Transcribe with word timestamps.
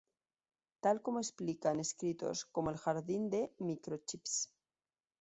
Tal 0.83 1.03
como 1.03 1.19
explica 1.19 1.69
en 1.69 1.79
escritos 1.79 2.45
como 2.45 2.71
El 2.71 2.77
Jardín 2.77 3.29
de 3.29 3.53
Microchips. 3.59 4.51